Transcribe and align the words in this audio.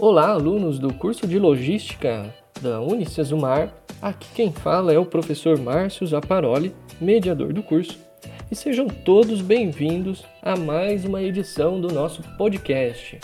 Olá, 0.00 0.28
alunos 0.28 0.78
do 0.78 0.94
curso 0.94 1.26
de 1.26 1.40
Logística 1.40 2.32
da 2.62 2.80
Unicesumar. 2.80 3.74
Aqui 4.00 4.28
quem 4.32 4.52
fala 4.52 4.92
é 4.92 4.98
o 4.98 5.04
professor 5.04 5.58
Márcio 5.58 6.06
Zaparoli, 6.06 6.72
mediador 7.00 7.52
do 7.52 7.64
curso. 7.64 7.98
E 8.48 8.54
sejam 8.54 8.86
todos 8.86 9.42
bem-vindos 9.42 10.24
a 10.40 10.56
mais 10.56 11.04
uma 11.04 11.20
edição 11.20 11.80
do 11.80 11.92
nosso 11.92 12.22
podcast. 12.36 13.18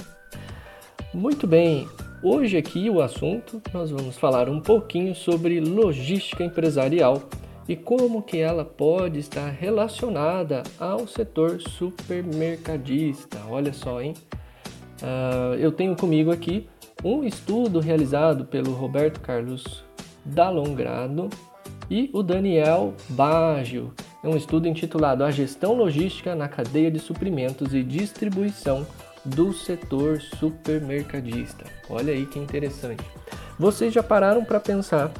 Muito 1.14 1.46
bem, 1.46 1.86
hoje 2.20 2.56
aqui 2.56 2.90
o 2.90 3.00
assunto 3.00 3.62
nós 3.72 3.92
vamos 3.92 4.18
falar 4.18 4.48
um 4.48 4.60
pouquinho 4.60 5.14
sobre 5.14 5.60
logística 5.60 6.42
empresarial 6.42 7.22
e 7.68 7.76
como 7.76 8.20
que 8.20 8.38
ela 8.38 8.64
pode 8.64 9.20
estar 9.20 9.48
relacionada 9.48 10.64
ao 10.80 11.06
setor 11.06 11.60
supermercadista. 11.60 13.38
Olha 13.48 13.72
só, 13.72 14.02
hein? 14.02 14.14
Uh, 15.02 15.54
eu 15.58 15.72
tenho 15.72 15.96
comigo 15.96 16.30
aqui 16.30 16.68
um 17.02 17.24
estudo 17.24 17.80
realizado 17.80 18.44
pelo 18.44 18.72
Roberto 18.72 19.20
Carlos 19.20 19.84
Dalongrado 20.24 21.28
e 21.90 22.10
o 22.12 22.22
Daniel 22.22 22.94
Baggio. 23.10 23.92
É 24.22 24.28
um 24.28 24.36
estudo 24.36 24.66
intitulado 24.66 25.22
A 25.22 25.30
Gestão 25.30 25.74
Logística 25.74 26.34
na 26.34 26.48
Cadeia 26.48 26.90
de 26.90 26.98
Suprimentos 26.98 27.74
e 27.74 27.82
Distribuição 27.82 28.86
do 29.24 29.52
Setor 29.52 30.20
Supermercadista. 30.20 31.64
Olha 31.90 32.12
aí 32.12 32.24
que 32.26 32.38
interessante. 32.38 33.04
Vocês 33.58 33.92
já 33.92 34.02
pararam 34.02 34.44
para 34.44 34.60
pensar 34.60 35.10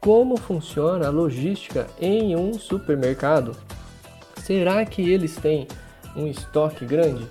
como 0.00 0.36
funciona 0.36 1.06
a 1.06 1.10
logística 1.10 1.86
em 2.00 2.36
um 2.36 2.54
supermercado? 2.54 3.56
Será 4.36 4.84
que 4.84 5.10
eles 5.10 5.36
têm 5.36 5.66
um 6.16 6.26
estoque 6.26 6.84
grande 6.84 7.26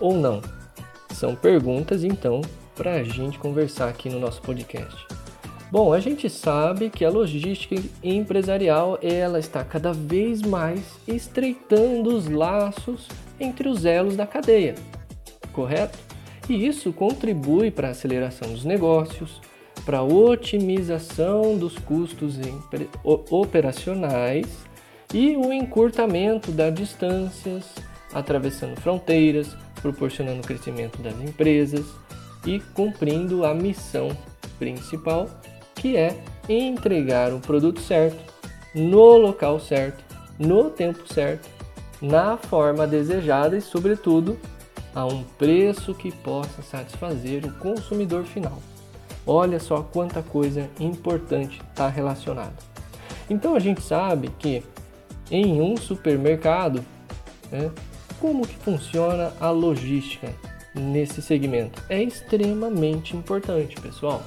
ou 0.00 0.16
não? 0.16 0.40
São 1.12 1.36
perguntas, 1.36 2.02
então, 2.02 2.40
para 2.74 2.94
a 2.94 3.02
gente 3.02 3.38
conversar 3.38 3.88
aqui 3.88 4.08
no 4.08 4.18
nosso 4.18 4.40
podcast. 4.42 5.06
Bom, 5.70 5.92
a 5.92 6.00
gente 6.00 6.28
sabe 6.28 6.90
que 6.90 7.04
a 7.04 7.10
logística 7.10 7.76
empresarial 8.02 8.98
ela 9.00 9.38
está 9.38 9.64
cada 9.64 9.92
vez 9.92 10.42
mais 10.42 10.80
estreitando 11.08 12.14
os 12.14 12.28
laços 12.28 13.08
entre 13.40 13.68
os 13.68 13.84
elos 13.84 14.16
da 14.16 14.26
cadeia, 14.26 14.74
correto? 15.52 15.98
E 16.48 16.66
isso 16.66 16.92
contribui 16.92 17.70
para 17.70 17.88
a 17.88 17.90
aceleração 17.92 18.52
dos 18.52 18.64
negócios, 18.64 19.40
para 19.84 19.98
a 19.98 20.02
otimização 20.02 21.56
dos 21.56 21.78
custos 21.78 22.36
operacionais 23.02 24.46
e 25.14 25.36
o 25.36 25.52
encurtamento 25.52 26.50
das 26.50 26.74
distâncias, 26.74 27.64
atravessando 28.12 28.78
fronteiras, 28.80 29.56
proporcionando 29.82 30.46
crescimento 30.46 31.02
das 31.02 31.20
empresas 31.20 31.84
e 32.46 32.60
cumprindo 32.74 33.44
a 33.44 33.52
missão 33.52 34.16
principal, 34.58 35.28
que 35.74 35.96
é 35.96 36.16
entregar 36.48 37.32
o 37.32 37.40
produto 37.40 37.80
certo, 37.80 38.32
no 38.74 39.18
local 39.18 39.60
certo, 39.60 40.02
no 40.38 40.70
tempo 40.70 41.12
certo, 41.12 41.48
na 42.00 42.36
forma 42.36 42.86
desejada 42.86 43.56
e, 43.56 43.60
sobretudo, 43.60 44.38
a 44.94 45.04
um 45.04 45.22
preço 45.22 45.94
que 45.94 46.10
possa 46.10 46.62
satisfazer 46.62 47.44
o 47.44 47.52
consumidor 47.54 48.24
final. 48.24 48.58
Olha 49.26 49.60
só 49.60 49.82
quanta 49.82 50.22
coisa 50.22 50.68
importante 50.80 51.60
está 51.70 51.88
relacionada. 51.88 52.54
Então 53.30 53.54
a 53.54 53.60
gente 53.60 53.80
sabe 53.80 54.30
que 54.38 54.62
em 55.30 55.60
um 55.60 55.76
supermercado, 55.76 56.84
né, 57.50 57.70
como 58.22 58.46
que 58.46 58.54
funciona 58.54 59.32
a 59.40 59.50
logística 59.50 60.32
nesse 60.72 61.20
segmento? 61.20 61.82
É 61.88 62.00
extremamente 62.00 63.16
importante, 63.16 63.74
pessoal. 63.80 64.22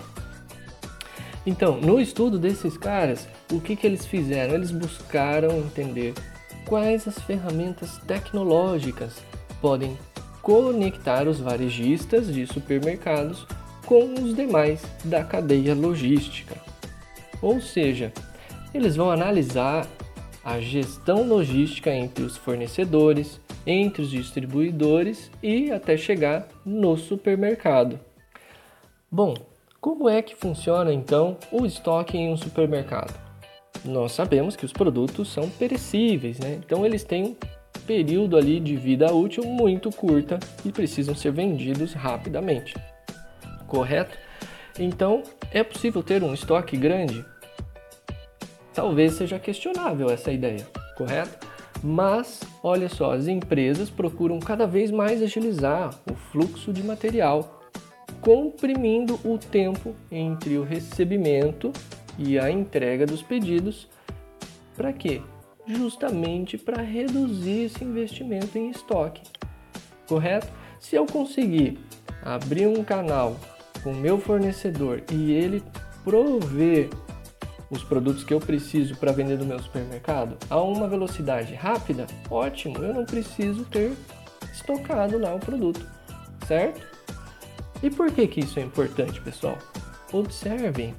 Então, 1.45 1.79
no 1.79 1.97
estudo 2.01 2.37
desses 2.37 2.77
caras, 2.77 3.25
o 3.49 3.61
que, 3.61 3.73
que 3.73 3.87
eles 3.87 4.05
fizeram? 4.05 4.53
Eles 4.53 4.69
buscaram 4.69 5.59
entender 5.59 6.13
quais 6.65 7.07
as 7.07 7.17
ferramentas 7.19 7.97
tecnológicas 7.99 9.13
podem 9.61 9.97
conectar 10.41 11.25
os 11.25 11.39
varejistas 11.39 12.27
de 12.27 12.45
supermercados 12.45 13.47
com 13.85 14.13
os 14.15 14.35
demais 14.35 14.81
da 15.05 15.23
cadeia 15.23 15.73
logística. 15.73 16.57
Ou 17.41 17.61
seja, 17.61 18.11
eles 18.73 18.97
vão 18.97 19.09
analisar 19.09 19.87
a 20.43 20.59
gestão 20.59 21.25
logística 21.25 21.91
entre 21.91 22.25
os 22.25 22.35
fornecedores, 22.35 23.39
entre 23.65 24.01
os 24.01 24.09
distribuidores 24.09 25.31
e 25.41 25.71
até 25.71 25.97
chegar 25.97 26.47
no 26.65 26.97
supermercado. 26.97 27.99
Bom, 29.11 29.35
como 29.79 30.09
é 30.09 30.21
que 30.21 30.35
funciona 30.35 30.93
então 30.93 31.37
o 31.51 31.65
estoque 31.65 32.17
em 32.17 32.31
um 32.31 32.37
supermercado? 32.37 33.13
Nós 33.83 34.13
sabemos 34.13 34.55
que 34.55 34.65
os 34.65 34.73
produtos 34.73 35.31
são 35.31 35.49
perecíveis, 35.49 36.39
né? 36.39 36.59
então 36.65 36.85
eles 36.85 37.03
têm 37.03 37.23
um 37.23 37.79
período 37.85 38.35
ali 38.35 38.59
de 38.59 38.75
vida 38.75 39.13
útil 39.13 39.43
muito 39.43 39.91
curta 39.91 40.39
e 40.65 40.71
precisam 40.71 41.13
ser 41.13 41.31
vendidos 41.31 41.93
rapidamente. 41.93 42.73
Correto? 43.67 44.17
Então, 44.79 45.23
é 45.51 45.63
possível 45.63 46.03
ter 46.03 46.23
um 46.23 46.33
estoque 46.33 46.75
grande? 46.75 47.23
Talvez 48.73 49.13
seja 49.13 49.39
questionável 49.39 50.09
essa 50.09 50.31
ideia, 50.31 50.67
correto? 50.97 51.54
Mas, 51.87 52.41
olha 52.63 52.89
só, 52.89 53.13
as 53.13 53.27
empresas 53.27 53.91
procuram 53.91 54.39
cada 54.39 54.65
vez 54.65 54.89
mais 54.89 55.21
agilizar 55.21 55.93
o 56.11 56.15
fluxo 56.15 56.73
de 56.73 56.81
material, 56.81 57.61
comprimindo 58.21 59.19
o 59.23 59.37
tempo 59.37 59.93
entre 60.11 60.57
o 60.57 60.63
recebimento 60.63 61.71
e 62.17 62.39
a 62.39 62.49
entrega 62.49 63.05
dos 63.05 63.21
pedidos. 63.21 63.87
Para 64.75 64.91
quê? 64.91 65.21
Justamente 65.67 66.57
para 66.57 66.81
reduzir 66.81 67.65
esse 67.65 67.83
investimento 67.83 68.57
em 68.57 68.71
estoque. 68.71 69.21
Correto? 70.07 70.47
Se 70.79 70.95
eu 70.95 71.05
conseguir 71.05 71.77
abrir 72.23 72.65
um 72.65 72.83
canal 72.83 73.37
com 73.83 73.93
meu 73.93 74.17
fornecedor 74.17 75.03
e 75.11 75.31
ele 75.31 75.61
prover 76.03 76.89
os 77.69 77.83
produtos 77.83 78.23
que 78.23 78.33
eu 78.33 78.39
preciso 78.39 78.95
para 78.95 79.11
vender 79.11 79.37
no 79.37 79.45
meu 79.45 79.59
supermercado 79.59 80.37
a 80.49 80.61
uma 80.61 80.87
velocidade 80.87 81.53
rápida, 81.53 82.05
ótimo, 82.29 82.77
eu 82.79 82.93
não 82.93 83.05
preciso 83.05 83.63
ter 83.65 83.93
estocado 84.53 85.17
lá 85.17 85.33
o 85.33 85.39
produto, 85.39 85.85
certo? 86.47 86.81
E 87.81 87.89
por 87.89 88.11
que, 88.11 88.27
que 88.27 88.39
isso 88.39 88.59
é 88.59 88.63
importante, 88.63 89.19
pessoal? 89.21 89.57
Observem 90.11 90.95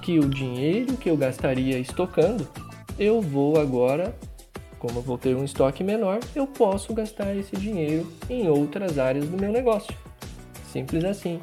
que 0.00 0.18
o 0.18 0.28
dinheiro 0.28 0.96
que 0.96 1.08
eu 1.08 1.16
gastaria 1.16 1.78
estocando, 1.78 2.46
eu 2.98 3.20
vou 3.20 3.58
agora, 3.58 4.14
como 4.78 4.98
eu 4.98 5.02
vou 5.02 5.18
ter 5.18 5.36
um 5.36 5.44
estoque 5.44 5.82
menor, 5.82 6.20
eu 6.34 6.46
posso 6.46 6.92
gastar 6.92 7.34
esse 7.36 7.56
dinheiro 7.56 8.06
em 8.28 8.48
outras 8.48 8.98
áreas 8.98 9.28
do 9.28 9.40
meu 9.40 9.52
negócio. 9.52 9.94
Simples 10.72 11.04
assim. 11.04 11.40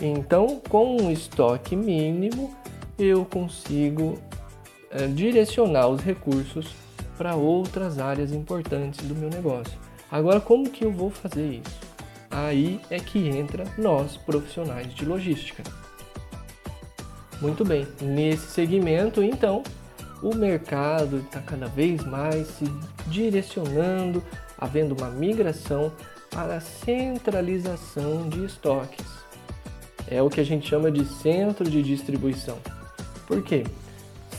Então, 0.00 0.60
com 0.68 1.00
um 1.00 1.10
estoque 1.10 1.76
mínimo, 1.76 2.54
eu 3.02 3.24
consigo 3.24 4.18
é, 4.90 5.06
direcionar 5.06 5.88
os 5.88 6.00
recursos 6.00 6.74
para 7.16 7.34
outras 7.34 7.98
áreas 7.98 8.32
importantes 8.32 9.06
do 9.06 9.14
meu 9.14 9.30
negócio. 9.30 9.78
Agora, 10.10 10.40
como 10.40 10.68
que 10.68 10.84
eu 10.84 10.92
vou 10.92 11.10
fazer 11.10 11.62
isso? 11.64 11.80
Aí 12.30 12.80
é 12.90 12.98
que 12.98 13.28
entra 13.28 13.64
nós, 13.76 14.16
profissionais 14.16 14.94
de 14.94 15.04
logística. 15.04 15.62
Muito 17.40 17.64
bem, 17.64 17.86
nesse 18.00 18.46
segmento, 18.46 19.22
então, 19.22 19.62
o 20.22 20.34
mercado 20.34 21.18
está 21.18 21.40
cada 21.40 21.66
vez 21.66 22.04
mais 22.04 22.46
se 22.46 22.64
direcionando, 23.08 24.22
havendo 24.56 24.94
uma 24.94 25.10
migração 25.10 25.92
para 26.30 26.56
a 26.56 26.60
centralização 26.60 28.28
de 28.28 28.44
estoques. 28.44 29.04
É 30.08 30.22
o 30.22 30.30
que 30.30 30.40
a 30.40 30.44
gente 30.44 30.68
chama 30.68 30.90
de 30.90 31.04
centro 31.04 31.68
de 31.68 31.82
distribuição. 31.82 32.58
Por 33.32 33.40
quê? 33.40 33.64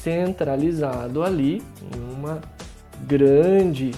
Centralizado 0.03 1.23
ali 1.23 1.63
em 1.81 2.13
uma 2.13 2.39
grande 3.07 3.89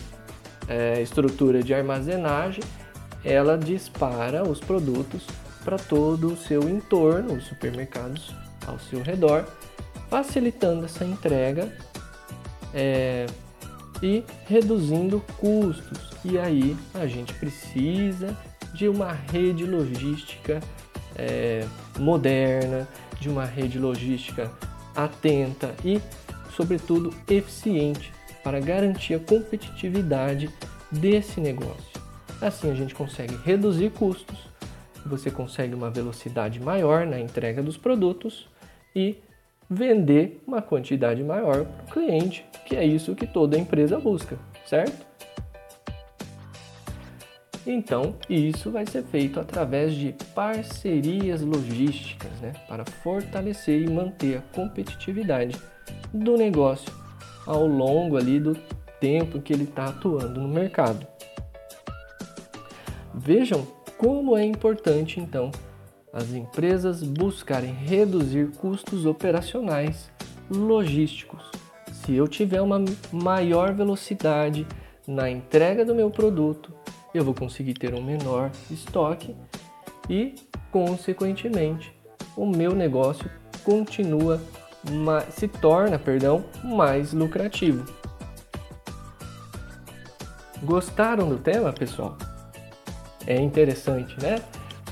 é, 0.69 1.01
estrutura 1.01 1.61
de 1.61 1.73
armazenagem, 1.73 2.63
ela 3.21 3.57
dispara 3.57 4.49
os 4.49 4.61
produtos 4.61 5.27
para 5.65 5.77
todo 5.77 6.31
o 6.31 6.37
seu 6.37 6.69
entorno, 6.69 7.33
os 7.33 7.43
supermercados 7.43 8.33
ao 8.65 8.79
seu 8.79 9.01
redor, 9.01 9.43
facilitando 10.09 10.85
essa 10.85 11.03
entrega 11.03 11.69
é, 12.73 13.25
e 14.01 14.23
reduzindo 14.47 15.21
custos. 15.37 16.09
E 16.23 16.37
aí 16.37 16.73
a 16.93 17.05
gente 17.05 17.33
precisa 17.33 18.33
de 18.73 18.87
uma 18.87 19.11
rede 19.11 19.65
logística 19.65 20.61
é, 21.17 21.65
moderna, 21.99 22.87
de 23.19 23.29
uma 23.29 23.43
rede 23.43 23.77
logística 23.77 24.51
atenta 24.95 25.75
e, 25.83 26.01
sobretudo, 26.55 27.13
eficiente 27.29 28.13
para 28.43 28.59
garantir 28.59 29.15
a 29.15 29.19
competitividade 29.19 30.49
desse 30.91 31.41
negócio. 31.41 32.01
Assim 32.41 32.69
a 32.69 32.75
gente 32.75 32.93
consegue 32.93 33.35
reduzir 33.43 33.91
custos, 33.91 34.37
você 35.05 35.31
consegue 35.31 35.73
uma 35.73 35.89
velocidade 35.89 36.59
maior 36.59 37.05
na 37.05 37.19
entrega 37.19 37.61
dos 37.61 37.77
produtos 37.77 38.47
e 38.95 39.17
vender 39.69 40.41
uma 40.45 40.61
quantidade 40.61 41.23
maior 41.23 41.65
para 41.65 41.85
o 41.85 41.91
cliente, 41.91 42.45
que 42.65 42.75
é 42.75 42.85
isso 42.85 43.15
que 43.15 43.25
toda 43.25 43.57
empresa 43.57 43.99
busca, 43.99 44.37
certo? 44.65 45.05
Então, 47.65 48.15
isso 48.29 48.69
vai 48.69 48.85
ser 48.85 49.03
feito 49.03 49.39
através 49.39 49.93
de 49.93 50.13
parcerias 50.35 51.41
logísticas, 51.41 52.31
né, 52.39 52.53
para 52.67 52.85
fortalecer 52.85 53.81
e 53.81 53.89
manter 53.89 54.37
a 54.37 54.41
competitividade 54.55 55.59
do 56.13 56.37
negócio 56.37 56.91
ao 57.45 57.65
longo 57.65 58.17
ali 58.17 58.39
do 58.39 58.55
tempo 58.99 59.41
que 59.41 59.51
ele 59.51 59.63
está 59.63 59.85
atuando 59.85 60.39
no 60.39 60.47
mercado. 60.47 61.07
Vejam 63.13 63.65
como 63.97 64.37
é 64.37 64.43
importante 64.43 65.19
então 65.19 65.51
as 66.11 66.33
empresas 66.33 67.03
buscarem 67.03 67.73
reduzir 67.73 68.51
custos 68.57 69.05
operacionais 69.05 70.09
logísticos. 70.49 71.51
Se 71.91 72.13
eu 72.13 72.27
tiver 72.27 72.61
uma 72.61 72.83
maior 73.11 73.73
velocidade 73.73 74.65
na 75.07 75.29
entrega 75.29 75.83
do 75.83 75.93
meu 75.93 76.09
produto, 76.09 76.73
eu 77.17 77.23
vou 77.23 77.33
conseguir 77.33 77.73
ter 77.73 77.93
um 77.93 78.03
menor 78.03 78.51
estoque 78.69 79.35
e, 80.09 80.35
consequentemente, 80.71 81.93
o 82.35 82.45
meu 82.45 82.73
negócio 82.75 83.29
continua 83.63 84.41
se 85.31 85.47
torna, 85.47 85.97
perdão, 85.97 86.45
mais 86.63 87.13
lucrativo. 87.13 87.85
Gostaram 90.63 91.27
do 91.27 91.37
tema, 91.37 91.73
pessoal? 91.73 92.17
É 93.25 93.39
interessante, 93.39 94.15
né? 94.21 94.41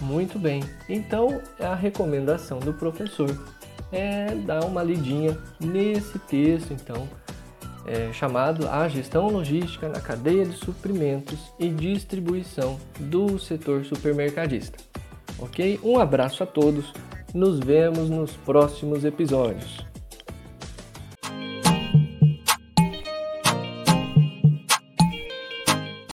Muito 0.02 0.40
bem. 0.40 0.64
Então, 0.90 1.42
a 1.60 1.75
recomendação 1.75 2.60
do 2.60 2.74
professor 2.74 3.30
é 3.92 4.34
dar 4.36 4.66
uma 4.66 4.81
lidinha 4.81 5.38
nesse 5.60 6.18
texto, 6.20 6.74
então, 6.74 7.08
é, 7.85 8.12
chamado 8.13 8.68
A 8.68 8.88
Gestão 8.88 9.27
Logística 9.27 9.89
na 9.89 10.00
Cadeia 10.00 10.45
de 10.45 10.56
Suprimentos 10.56 11.53
e 11.59 11.69
Distribuição 11.69 12.80
do 13.00 13.38
Setor 13.38 13.85
Supermercadista. 13.85 14.77
Ok? 15.39 15.80
Um 15.83 16.00
abraço 16.00 16.44
a 16.44 16.45
todos, 16.45 16.94
nos 17.33 17.59
vemos 17.59 18.09
nos 18.09 18.31
próximos 18.31 19.03
episódios. 19.03 19.93